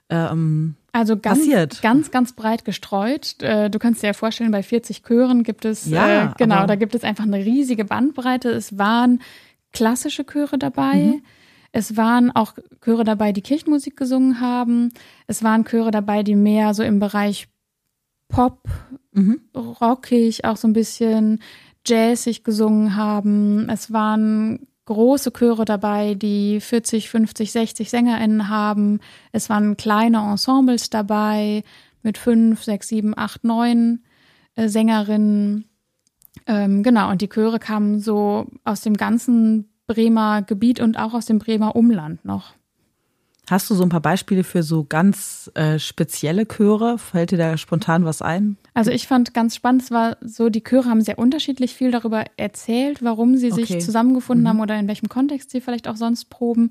[0.09, 1.81] ähm, also ganz, passiert?
[1.81, 3.41] ganz, ganz breit gestreut.
[3.41, 6.75] Äh, du kannst dir ja vorstellen, bei 40 Chören gibt es, ja, äh, genau, da
[6.75, 8.49] gibt es einfach eine riesige Bandbreite.
[8.49, 9.21] Es waren
[9.71, 10.95] klassische Chöre dabei.
[10.95, 11.21] Mhm.
[11.71, 12.53] Es waren auch
[12.83, 14.89] Chöre dabei, die Kirchenmusik gesungen haben.
[15.27, 17.47] Es waren Chöre dabei, die mehr so im Bereich
[18.27, 18.63] Pop,
[19.11, 19.41] mhm.
[19.55, 21.39] rockig, auch so ein bisschen
[21.85, 23.69] jazzig gesungen haben.
[23.69, 28.99] Es waren große Chöre dabei, die 40, 50, 60 SängerInnen haben.
[29.31, 31.63] Es waren kleine Ensembles dabei
[32.03, 34.03] mit fünf, sechs, sieben, acht, neun
[34.55, 35.65] äh, Sängerinnen.
[36.47, 41.25] Ähm, genau, und die Chöre kamen so aus dem ganzen Bremer Gebiet und auch aus
[41.25, 42.53] dem Bremer Umland noch.
[43.49, 46.97] Hast du so ein paar Beispiele für so ganz äh, spezielle Chöre?
[46.97, 48.55] Fällt dir da spontan was ein?
[48.73, 52.23] Also ich fand ganz spannend, es war so, die Chöre haben sehr unterschiedlich viel darüber
[52.37, 53.79] erzählt, warum sie sich Okay.
[53.79, 54.47] zusammengefunden Mhm.
[54.49, 56.69] haben oder in welchem Kontext sie vielleicht auch sonst proben.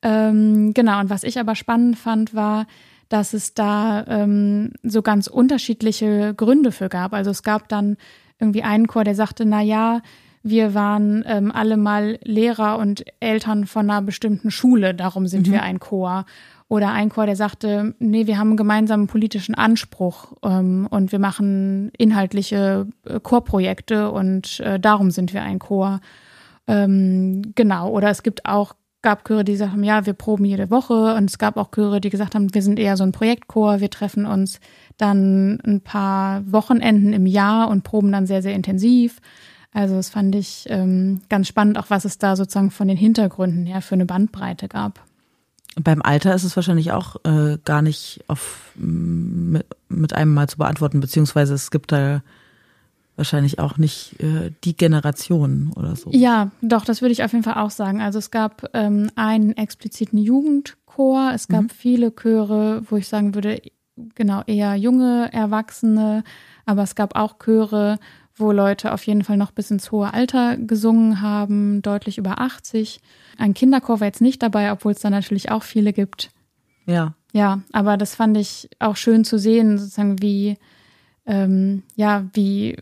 [0.00, 2.66] Ähm, genau, und was ich aber spannend fand, war,
[3.10, 7.12] dass es da ähm, so ganz unterschiedliche Gründe für gab.
[7.12, 7.96] Also es gab dann
[8.38, 10.00] irgendwie einen Chor, der sagte, na ja,
[10.48, 15.62] wir waren ähm, alle mal Lehrer und Eltern von einer bestimmten Schule, darum sind wir
[15.62, 16.24] ein Chor.
[16.68, 21.18] Oder ein Chor, der sagte, nee, wir haben einen gemeinsamen politischen Anspruch ähm, und wir
[21.18, 26.00] machen inhaltliche äh, Chorprojekte und äh, darum sind wir ein Chor.
[26.68, 30.70] Ähm, genau, oder es gibt auch, gab Chöre, die gesagt haben, ja, wir proben jede
[30.70, 33.80] Woche und es gab auch Chöre, die gesagt haben, wir sind eher so ein Projektchor,
[33.80, 34.60] wir treffen uns
[34.96, 39.20] dann ein paar Wochenenden im Jahr und proben dann sehr, sehr intensiv.
[39.76, 43.66] Also das fand ich ähm, ganz spannend, auch was es da sozusagen von den Hintergründen
[43.66, 45.04] her für eine Bandbreite gab.
[45.78, 50.56] Beim Alter ist es wahrscheinlich auch äh, gar nicht auf, mit, mit einem Mal zu
[50.56, 52.22] beantworten, beziehungsweise es gibt da
[53.16, 56.08] wahrscheinlich auch nicht äh, die Generation oder so.
[56.10, 58.00] Ja, doch, das würde ich auf jeden Fall auch sagen.
[58.00, 63.60] Also es gab ähm, einen expliziten Jugendchor, es gab viele Chöre, wo ich sagen würde,
[64.14, 66.24] genau, eher junge Erwachsene,
[66.64, 67.98] aber es gab auch Chöre,
[68.36, 73.00] wo Leute auf jeden Fall noch bis ins hohe Alter gesungen haben, deutlich über 80.
[73.38, 76.30] Ein Kinderchor war jetzt nicht dabei, obwohl es da natürlich auch viele gibt.
[76.86, 77.14] Ja.
[77.32, 80.56] Ja, aber das fand ich auch schön zu sehen, sozusagen wie,
[81.26, 82.78] ähm, ja, wie,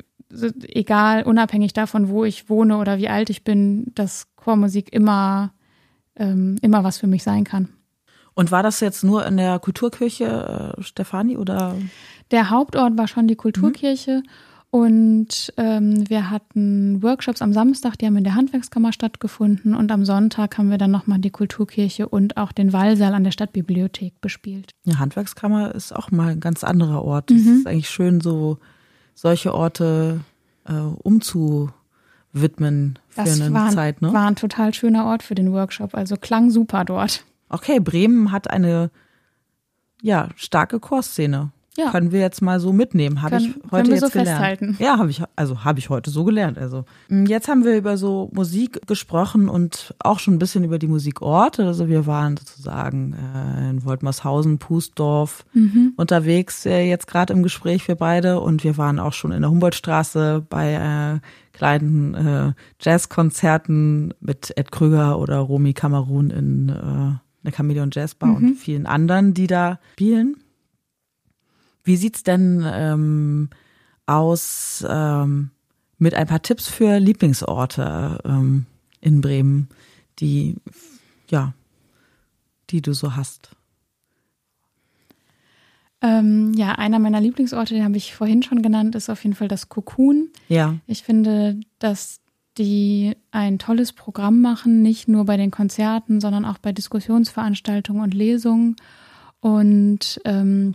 [0.68, 5.52] egal, unabhängig davon, wo ich wohne oder wie alt ich bin, dass Chormusik immer,
[6.16, 7.68] ähm, immer was für mich sein kann.
[8.34, 11.76] Und war das jetzt nur in der Kulturkirche, äh, Stefanie, oder?
[12.30, 14.22] Der Hauptort war schon die Kulturkirche
[14.74, 20.04] und ähm, wir hatten Workshops am Samstag, die haben in der Handwerkskammer stattgefunden und am
[20.04, 24.72] Sonntag haben wir dann nochmal die Kulturkirche und auch den Wallsaal an der Stadtbibliothek bespielt.
[24.82, 27.30] Ja, Handwerkskammer ist auch mal ein ganz anderer Ort.
[27.30, 27.52] Es Mhm.
[27.58, 28.58] ist eigentlich schön, so
[29.14, 30.22] solche Orte
[30.66, 34.12] äh, umzuwidmen für Das eine war, Zeit, ne?
[34.12, 37.24] war ein total schöner Ort für den Workshop, also klang super dort.
[37.48, 38.90] Okay, Bremen hat eine
[40.02, 41.52] ja starke Chorszene.
[41.76, 41.90] Ja.
[41.90, 43.20] Können wir jetzt mal so mitnehmen?
[43.20, 44.28] Habe ich heute jetzt so gelernt.
[44.28, 44.76] festhalten.
[44.78, 46.56] Ja, habe ich also habe ich heute so gelernt.
[46.56, 50.78] Also Mm, jetzt haben wir über so Musik gesprochen und auch schon ein bisschen über
[50.78, 51.66] die Musikorte.
[51.66, 55.94] Also wir waren sozusagen äh, in Woltmershausen, Pußdorf Mhm.
[55.96, 59.50] unterwegs äh, jetzt gerade im Gespräch wir beide und wir waren auch schon in der
[59.50, 67.52] Humboldtstraße bei äh, kleinen äh, Jazzkonzerten mit Ed Krüger oder Romy Kamerun in äh, der
[67.52, 70.36] Chameleon Jazz Bar und vielen anderen, die da spielen.
[71.84, 73.50] Wie sieht's denn ähm,
[74.06, 75.50] aus ähm,
[75.98, 78.66] mit ein paar Tipps für Lieblingsorte ähm,
[79.00, 79.68] in Bremen,
[80.18, 80.56] die
[81.30, 81.52] ja,
[82.70, 83.50] die du so hast?
[86.00, 89.48] Ähm, ja, einer meiner Lieblingsorte, den habe ich vorhin schon genannt, ist auf jeden Fall
[89.48, 90.28] das Cocoon.
[90.48, 92.20] Ja, Ich finde, dass
[92.58, 98.14] die ein tolles Programm machen, nicht nur bei den Konzerten, sondern auch bei Diskussionsveranstaltungen und
[98.14, 98.76] Lesungen.
[99.40, 100.74] Und ähm,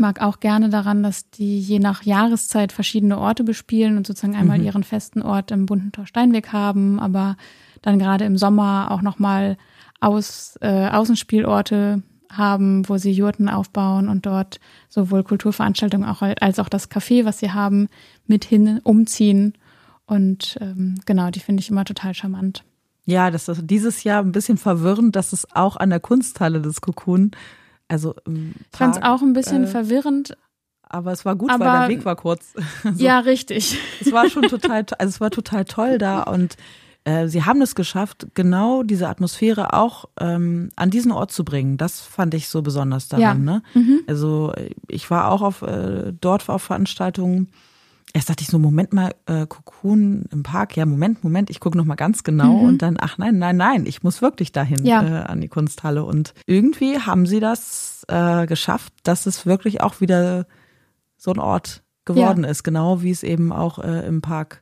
[0.00, 4.60] mag auch gerne daran, dass die je nach Jahreszeit verschiedene Orte bespielen und sozusagen einmal
[4.60, 7.36] ihren festen Ort im bunten Tor Steinweg haben, aber
[7.82, 9.56] dann gerade im Sommer auch nochmal
[10.00, 16.68] Aus, äh, Außenspielorte haben, wo sie Jurten aufbauen und dort sowohl Kulturveranstaltungen auch, als auch
[16.68, 17.88] das Café, was sie haben,
[18.26, 19.54] mit hin umziehen.
[20.06, 22.64] Und ähm, genau, die finde ich immer total charmant.
[23.04, 26.80] Ja, das ist dieses Jahr ein bisschen verwirrend, dass es auch an der Kunsthalle des
[26.80, 27.32] Cocoon,
[27.92, 30.36] also im Ich fand es auch ein bisschen äh, verwirrend.
[30.82, 32.54] aber es war gut, weil aber- der Weg war kurz.
[32.82, 33.78] So, Ja, richtig.
[34.00, 36.56] Es war schon total, to- also es war total toll da und
[37.04, 41.76] äh, sie haben es geschafft, genau diese Atmosphäre auch ähm, an diesen Ort zu bringen.
[41.76, 43.22] Das fand ich so besonders daran.
[43.22, 43.34] Ja.
[43.34, 43.62] Ne?
[43.74, 44.00] Mhm.
[44.06, 44.52] Also
[44.88, 47.48] ich war auch auf äh, dort auf Veranstaltungen.
[48.14, 50.76] Erst dachte ich so, Moment mal, äh, Cocoon im Park.
[50.76, 53.86] Ja, Moment, Moment, ich gucke noch mal ganz genau und dann, ach nein, nein, nein,
[53.86, 54.86] ich muss wirklich dahin Mhm.
[54.86, 55.02] Ja.
[55.02, 56.04] äh, an die Kunsthalle.
[56.04, 60.46] Und irgendwie haben sie das äh, geschafft, dass es wirklich auch wieder
[61.16, 64.60] so ein Ort geworden ist, genau wie es eben auch äh, im Park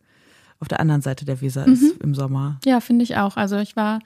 [0.61, 1.73] auf der anderen Seite der Weser Mhm.
[1.73, 2.61] ist im Sommer.
[2.65, 3.37] Ja, finde ich auch.
[3.37, 3.99] Also ich war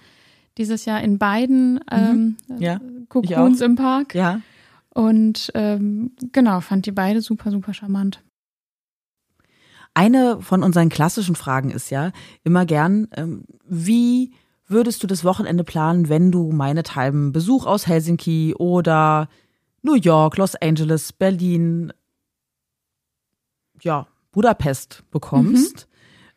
[0.56, 2.78] dieses Jahr in beiden ähm, Ja,
[3.08, 4.40] Cocoons im Park ja.
[4.90, 8.22] und ähm, genau, fand die beide super, super charmant.
[9.94, 12.10] Eine von unseren klassischen Fragen ist ja
[12.42, 14.32] immer gern, ähm, wie
[14.66, 19.28] würdest du das Wochenende planen, wenn du meinethalben Besuch aus Helsinki oder
[19.82, 21.92] New York, Los Angeles, Berlin,
[23.80, 25.86] ja, Budapest bekommst?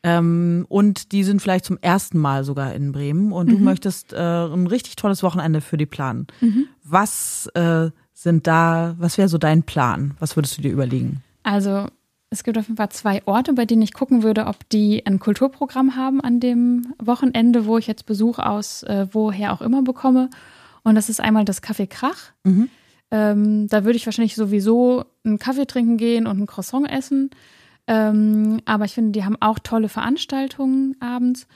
[0.04, 4.18] Ähm, und die sind vielleicht zum ersten Mal sogar in Bremen und du möchtest äh,
[4.18, 6.28] ein richtig tolles Wochenende für die planen.
[6.84, 10.16] Was äh, sind da, was wäre so dein Plan?
[10.20, 11.24] Was würdest du dir überlegen?
[11.44, 11.88] Also
[12.30, 15.20] es gibt auf jeden Fall zwei Orte, bei denen ich gucken würde, ob die ein
[15.20, 20.30] Kulturprogramm haben an dem Wochenende, wo ich jetzt Besuch aus äh, woher auch immer bekomme.
[20.84, 22.32] Und das ist einmal das Café Krach.
[23.12, 27.30] Ähm, da würde ich wahrscheinlich sowieso einen Kaffee trinken gehen und ein Croissant essen.
[27.88, 31.48] Ähm, aber ich finde, die haben auch tolle Veranstaltungen abends.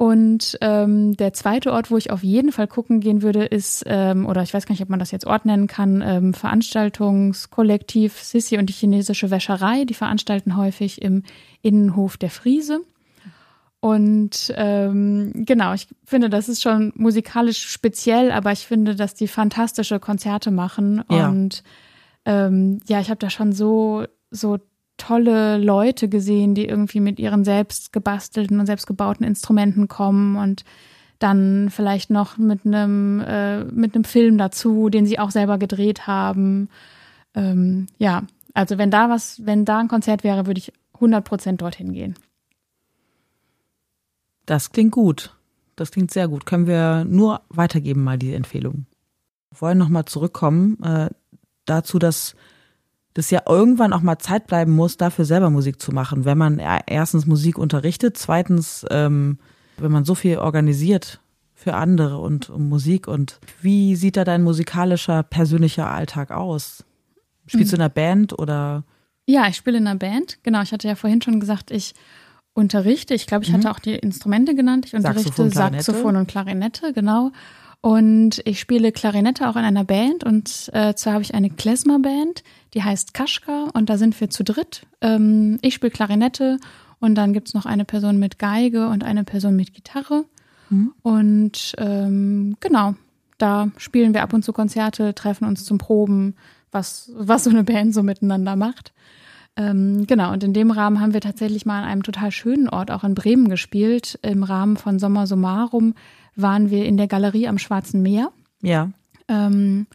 [0.00, 4.24] Und ähm, der zweite Ort, wo ich auf jeden Fall gucken gehen würde, ist, ähm,
[4.24, 8.56] oder ich weiß gar nicht, ob man das jetzt Ort nennen kann, ähm, Veranstaltungskollektiv Sissi
[8.56, 9.84] und die chinesische Wäscherei.
[9.84, 11.22] Die veranstalten häufig im
[11.60, 12.80] Innenhof der Friese.
[13.80, 19.28] Und ähm, genau, ich finde, das ist schon musikalisch speziell, aber ich finde, dass die
[19.28, 21.04] fantastische Konzerte machen.
[21.10, 21.28] Ja.
[21.28, 21.62] Und
[22.24, 24.56] ähm, ja, ich habe da schon so, so
[25.00, 30.64] tolle Leute gesehen, die irgendwie mit ihren selbst gebastelten und selbst gebauten Instrumenten kommen und
[31.18, 36.06] dann vielleicht noch mit einem äh, mit einem Film dazu, den sie auch selber gedreht
[36.06, 36.68] haben.
[37.34, 41.62] Ähm, ja, also wenn da was, wenn da ein Konzert wäre, würde ich 100 Prozent
[41.62, 42.14] dorthin gehen.
[44.46, 45.36] Das klingt gut.
[45.76, 46.44] Das klingt sehr gut.
[46.44, 48.86] Können wir nur weitergeben, mal die Empfehlung.
[49.50, 51.10] Wir wollen nochmal zurückkommen äh,
[51.64, 52.34] dazu, dass
[53.14, 56.24] das ja irgendwann auch mal Zeit bleiben muss, dafür selber Musik zu machen.
[56.24, 59.38] Wenn man erstens Musik unterrichtet, zweitens, ähm,
[59.78, 61.20] wenn man so viel organisiert
[61.54, 63.08] für andere und um Musik.
[63.08, 66.84] Und wie sieht da dein musikalischer, persönlicher Alltag aus?
[67.46, 68.84] Spielst du in einer Band oder?
[69.26, 70.38] Ja, ich spiele in einer Band.
[70.42, 71.94] Genau, ich hatte ja vorhin schon gesagt, ich
[72.54, 73.14] unterrichte.
[73.14, 74.86] Ich glaube, ich hatte auch die Instrumente genannt.
[74.86, 75.50] Ich unterrichte Mhm.
[75.50, 75.72] Saxophon.
[75.72, 77.32] Saxophon und Klarinette, genau.
[77.82, 80.24] Und ich spiele Klarinette auch in einer Band.
[80.24, 83.70] Und äh, zwar habe ich eine Klezmer-Band, die heißt Kaschka.
[83.72, 84.86] Und da sind wir zu dritt.
[85.00, 86.58] Ähm, ich spiele Klarinette
[86.98, 90.26] und dann gibt's noch eine Person mit Geige und eine Person mit Gitarre.
[91.02, 92.94] Und ähm, genau,
[93.38, 96.36] da spielen wir ab und zu Konzerte, treffen uns zum Proben,
[96.70, 98.92] was, was so eine Band so miteinander macht.
[99.56, 102.92] Ähm, genau, und in dem Rahmen haben wir tatsächlich mal an einem total schönen Ort,
[102.92, 104.18] auch in Bremen, gespielt.
[104.22, 105.94] Im Rahmen von Sommer Summarum
[106.42, 108.32] waren wir in der Galerie am Schwarzen Meer.
[108.62, 108.90] Ja.
[109.28, 109.86] Ähm,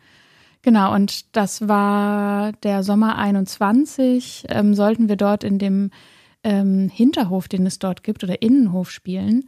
[0.62, 4.46] genau, und das war der Sommer 21.
[4.50, 5.92] Ähm, sollten wir dort in dem
[6.44, 9.46] ähm, Hinterhof, den es dort gibt, oder Innenhof spielen,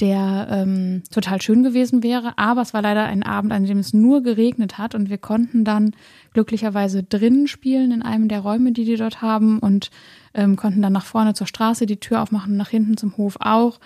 [0.00, 2.36] der ähm, total schön gewesen wäre.
[2.36, 5.64] Aber es war leider ein Abend, an dem es nur geregnet hat und wir konnten
[5.64, 5.92] dann
[6.34, 9.90] glücklicherweise drinnen spielen in einem der Räume, die die dort haben und
[10.34, 13.80] ähm, konnten dann nach vorne zur Straße die Tür aufmachen, nach hinten zum Hof auch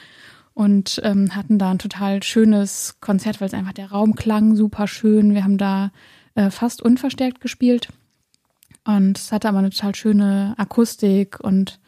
[0.60, 4.86] und ähm, hatten da ein total schönes Konzert, weil es einfach der Raum klang super
[4.86, 5.32] schön.
[5.32, 5.90] Wir haben da
[6.34, 7.88] äh, fast unverstärkt gespielt
[8.84, 11.80] und es hatte aber eine total schöne Akustik und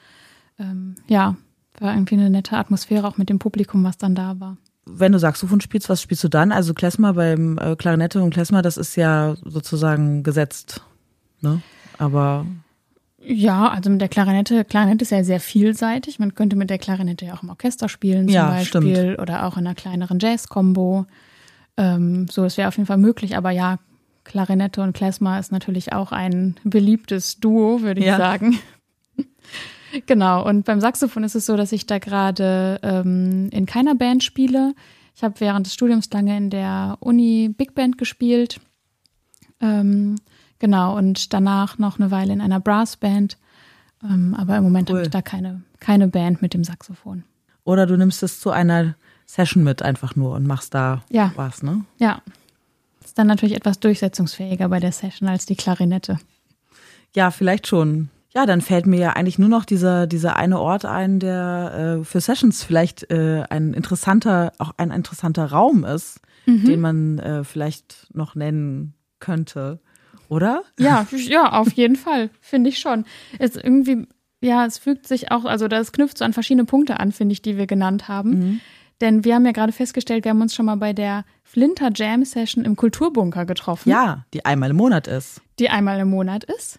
[0.59, 1.37] ähm, ja,
[1.81, 4.57] war irgendwie eine nette Atmosphäre auch mit dem Publikum, was dann da war.
[4.87, 6.51] wenn du Saxophon spielst, was spielst du dann?
[6.51, 10.81] Also Klezmer beim äh, Klarinette und Klezmer, das ist ja sozusagen gesetzt.
[11.43, 11.61] Ne?
[11.99, 12.47] Aber
[13.25, 16.19] Ja, also mit der Klarinette, Klarinette ist ja sehr vielseitig.
[16.19, 19.19] Man könnte mit der Klarinette ja auch im Orchester spielen zum Ja, Beispiel stimmt.
[19.21, 21.07] oder auch in einer kleineren Jazz-Kombo.
[21.77, 23.79] Ähm, so, es wäre auf jeden Fall möglich, aber ja,
[24.25, 28.17] Klarinette und Klezmer ist natürlich auch ein beliebtes Duo, würde ich Ja.
[28.19, 28.59] sagen.
[30.07, 34.23] genau, und beim Saxophon ist es so, dass ich da gerade ähm, in keiner Band
[34.25, 34.75] spiele.
[35.15, 38.61] Ich habe während des Studiums lange in der Uni Big Band gespielt.
[39.61, 40.17] Ähm,
[40.63, 43.37] genau, und danach noch eine Weile in einer Brassband.
[44.03, 44.97] Ähm, aber im Moment Cool.
[44.97, 47.25] habe ich da keine, keine Band mit dem Saxophon.
[47.65, 48.95] oder du nimmst es zu einer
[49.27, 51.33] Session mit einfach nur und machst da Ja.
[51.37, 51.85] was, ne?
[51.99, 52.23] Ja.
[53.05, 56.19] Ist dann natürlich etwas durchsetzungsfähiger bei der Session als die Klarinette.
[57.15, 58.09] Ja, vielleicht schon.
[58.35, 62.05] Ja, dann fällt mir ja eigentlich nur noch dieser, dieser eine Ort ein, der äh,
[62.05, 68.09] für Sessions vielleicht äh, ein interessanter, auch ein interessanter Raum ist, den man äh, vielleicht
[68.15, 69.79] noch nennen könnte.
[70.33, 70.63] Oder?
[70.79, 73.05] Ja, ja, auf jeden Fall, finde ich schon.
[73.39, 74.07] Es irgendwie,
[74.41, 77.43] ja, es fügt sich auch, also das knüpft so an verschiedene Punkte an, finde ich,
[77.43, 78.61] die wir genannt haben.
[79.03, 82.25] Denn wir haben ja gerade festgestellt, wir haben uns schon mal bei der Flinter Jam
[82.25, 85.43] Session im Kulturbunker getroffen, Ja, die einmal im Monat ist.
[85.59, 86.79] die einmal im Monat ist.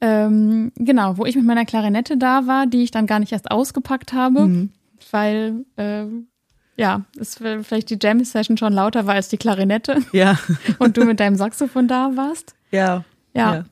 [0.00, 3.50] Ähm, genau, wo ich mit meiner Klarinette da war, die ich dann gar nicht erst
[3.50, 4.68] ausgepackt habe,
[5.10, 6.28] weil ähm,
[6.76, 10.38] ja, es vielleicht die Jam Session schon lauter war als die Klarinette Ja.
[10.78, 12.54] und du mit deinem Saxophon da warst.
[12.70, 13.04] Ja.
[13.34, 13.64] Ja.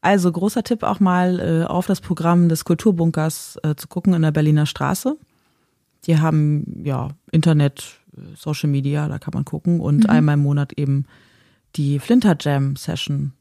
[0.00, 4.22] Also großer Tipp auch mal äh, auf das Programm des Kulturbunkers äh, zu gucken in
[4.22, 5.16] der Berliner Straße.
[6.04, 10.72] Die haben ja Internet, äh, Social Media, da kann man gucken und einmal im Monat
[10.74, 11.06] eben
[11.76, 13.32] die Flinter Jam Session.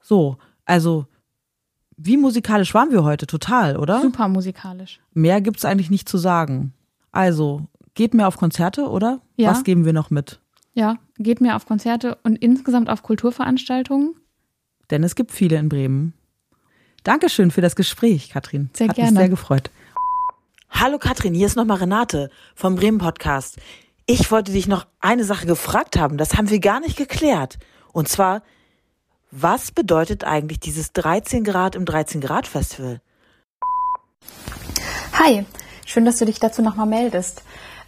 [0.00, 1.06] So, also
[1.96, 3.26] Wie musikalisch waren wir heute?
[3.26, 4.02] Total, oder?
[4.02, 5.00] Super musikalisch.
[5.14, 6.74] Mehr gibt's eigentlich nicht zu sagen.
[7.16, 7.62] Also,
[7.94, 9.22] geht mehr auf Konzerte, oder?
[9.36, 9.50] Ja.
[9.50, 10.38] Was geben wir noch mit?
[10.74, 14.14] Ja, geht mehr auf Konzerte und insgesamt auf Kulturveranstaltungen.
[14.90, 16.12] Denn es gibt viele in Bremen.
[17.04, 18.68] Dankeschön für das Gespräch, Katrin.
[18.74, 19.12] Sehr Hat gerne.
[19.12, 19.70] mich sehr gefreut.
[20.68, 23.56] Hallo Katrin, hier ist nochmal Renate vom Bremen Podcast.
[24.04, 27.58] Ich wollte dich noch eine Sache gefragt haben, das haben wir gar nicht geklärt.
[27.94, 28.42] Und zwar,
[29.30, 33.00] was bedeutet eigentlich dieses 13 Grad im 13 Grad Festival?
[35.14, 35.46] Hi,
[35.86, 37.42] schön, dass du dich dazu nochmal meldest.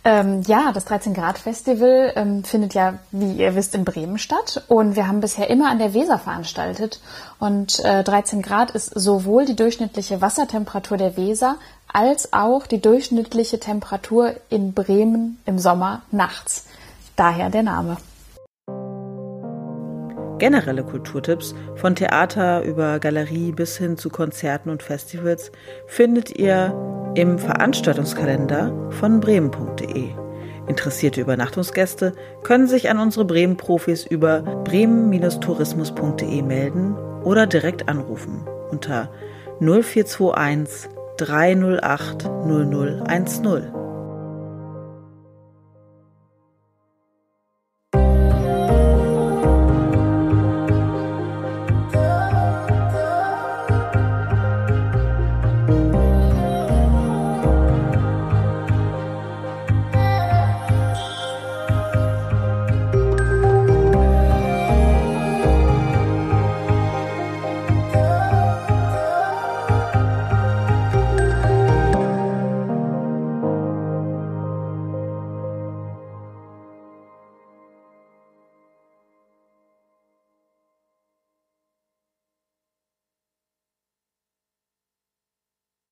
[0.04, 4.62] Ähm, ja, das 13 Grad Festival ähm, findet ja, wie ihr wisst, in Bremen statt
[4.68, 7.00] und wir haben bisher immer an der Weser veranstaltet.
[7.38, 11.56] Und äh, 13 Grad ist sowohl die durchschnittliche Wassertemperatur der Weser
[11.92, 16.66] als auch die durchschnittliche Temperatur in Bremen im Sommer nachts.
[17.16, 17.96] Daher der Name.
[20.38, 25.50] Generelle Kulturtipps von Theater über Galerie bis hin zu Konzerten und Festivals
[25.88, 26.72] findet ihr
[27.14, 30.10] im Veranstaltungskalender von bremen.de.
[30.66, 36.94] Interessierte Übernachtungsgäste können sich an unsere Bremen-Profis über bremen-tourismus.de melden
[37.24, 39.10] oder direkt anrufen unter
[39.60, 43.77] 0421 308 0010.